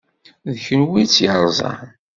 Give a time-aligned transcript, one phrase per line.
[0.51, 1.85] D kenwi i tt-yeṛẓan.